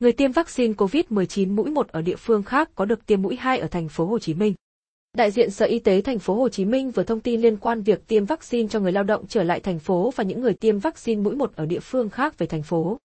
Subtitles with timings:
[0.00, 3.58] Người tiêm vaccine COVID-19 mũi 1 ở địa phương khác có được tiêm mũi 2
[3.58, 4.54] ở thành phố Hồ Chí Minh.
[5.16, 7.82] Đại diện Sở Y tế thành phố Hồ Chí Minh vừa thông tin liên quan
[7.82, 10.78] việc tiêm vaccine cho người lao động trở lại thành phố và những người tiêm
[10.78, 12.98] vaccine mũi 1 ở địa phương khác về thành phố.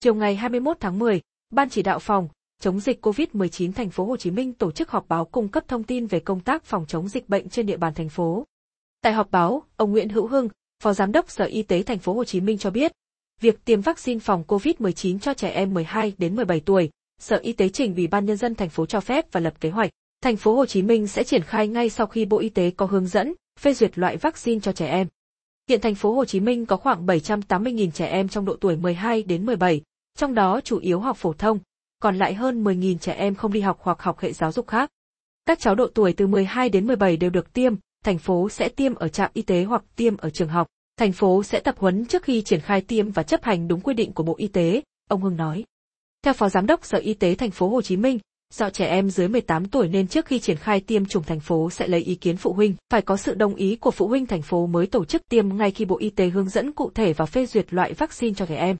[0.00, 1.20] Chiều ngày 21 tháng 10,
[1.50, 2.28] Ban chỉ đạo phòng
[2.60, 5.84] chống dịch COVID-19 thành phố Hồ Chí Minh tổ chức họp báo cung cấp thông
[5.84, 8.44] tin về công tác phòng chống dịch bệnh trên địa bàn thành phố.
[9.02, 10.48] Tại họp báo, ông Nguyễn Hữu Hưng,
[10.82, 12.92] Phó Giám đốc Sở Y tế thành phố Hồ Chí Minh cho biết,
[13.40, 16.90] việc tiêm vaccine phòng COVID-19 cho trẻ em 12 đến 17 tuổi,
[17.20, 19.70] Sở Y tế trình Ủy ban nhân dân thành phố cho phép và lập kế
[19.70, 19.90] hoạch.
[20.22, 22.86] Thành phố Hồ Chí Minh sẽ triển khai ngay sau khi Bộ Y tế có
[22.86, 25.06] hướng dẫn, phê duyệt loại vaccine cho trẻ em.
[25.68, 29.22] Hiện thành phố Hồ Chí Minh có khoảng 780.000 trẻ em trong độ tuổi 12
[29.22, 29.82] đến 17,
[30.18, 31.58] trong đó chủ yếu học phổ thông,
[32.02, 34.90] còn lại hơn 10.000 trẻ em không đi học hoặc học hệ giáo dục khác.
[35.46, 38.94] Các cháu độ tuổi từ 12 đến 17 đều được tiêm, thành phố sẽ tiêm
[38.94, 40.66] ở trạm y tế hoặc tiêm ở trường học.
[40.98, 43.94] Thành phố sẽ tập huấn trước khi triển khai tiêm và chấp hành đúng quy
[43.94, 45.64] định của Bộ Y tế, ông Hưng nói.
[46.22, 48.18] Theo Phó Giám đốc Sở Y tế thành phố Hồ Chí Minh,
[48.54, 51.70] do trẻ em dưới 18 tuổi nên trước khi triển khai tiêm chủng thành phố
[51.70, 54.42] sẽ lấy ý kiến phụ huynh, phải có sự đồng ý của phụ huynh thành
[54.42, 57.26] phố mới tổ chức tiêm ngay khi Bộ Y tế hướng dẫn cụ thể và
[57.26, 58.76] phê duyệt loại vaccine cho trẻ em.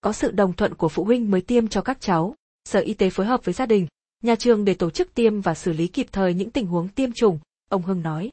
[0.00, 2.34] Có sự đồng thuận của phụ huynh mới tiêm cho các cháu.
[2.64, 3.86] Sở Y tế phối hợp với gia đình,
[4.22, 7.12] nhà trường để tổ chức tiêm và xử lý kịp thời những tình huống tiêm
[7.12, 7.38] chủng,
[7.70, 8.30] ông Hưng nói.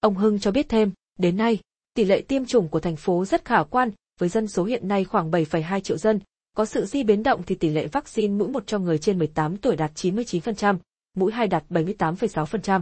[0.00, 1.58] Ông Hưng cho biết thêm, đến nay,
[1.94, 5.04] tỷ lệ tiêm chủng của thành phố rất khả quan, với dân số hiện nay
[5.04, 6.20] khoảng 7,2 triệu dân,
[6.56, 9.56] có sự di biến động thì tỷ lệ vaccine mũi 1 cho người trên 18
[9.56, 10.76] tuổi đạt 99%,
[11.16, 12.80] mũi 2 đạt 78,6%.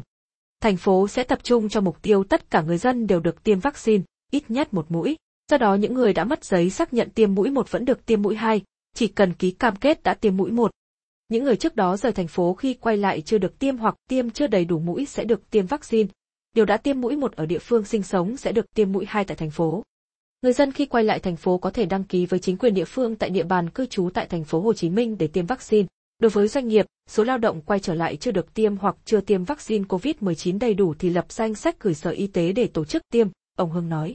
[0.61, 3.61] Thành phố sẽ tập trung cho mục tiêu tất cả người dân đều được tiêm
[3.61, 5.17] vaccine, ít nhất một mũi.
[5.51, 8.23] Do đó những người đã mất giấy xác nhận tiêm mũi 1 vẫn được tiêm
[8.23, 8.61] mũi 2,
[8.95, 10.71] chỉ cần ký cam kết đã tiêm mũi 1.
[11.29, 14.31] Những người trước đó rời thành phố khi quay lại chưa được tiêm hoặc tiêm
[14.31, 16.09] chưa đầy đủ mũi sẽ được tiêm vaccine.
[16.53, 19.25] Điều đã tiêm mũi một ở địa phương sinh sống sẽ được tiêm mũi hai
[19.25, 19.83] tại thành phố.
[20.43, 22.85] Người dân khi quay lại thành phố có thể đăng ký với chính quyền địa
[22.85, 25.89] phương tại địa bàn cư trú tại thành phố Hồ Chí Minh để tiêm vaccine.
[26.19, 29.21] Đối với doanh nghiệp, số lao động quay trở lại chưa được tiêm hoặc chưa
[29.21, 32.85] tiêm vaccine COVID-19 đầy đủ thì lập danh sách gửi Sở Y tế để tổ
[32.85, 34.15] chức tiêm, ông Hưng nói.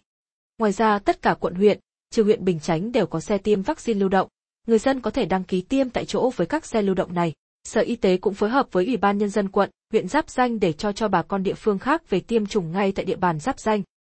[0.57, 1.79] Ngoài ra tất cả quận huyện,
[2.09, 4.28] trừ huyện Bình Chánh đều có xe tiêm vaccine lưu động.
[4.67, 7.34] Người dân có thể đăng ký tiêm tại chỗ với các xe lưu động này.
[7.63, 10.59] Sở Y tế cũng phối hợp với Ủy ban Nhân dân quận, huyện Giáp Danh
[10.59, 13.40] để cho cho bà con địa phương khác về tiêm chủng ngay tại địa bàn
[13.40, 13.84] Giáp Danh.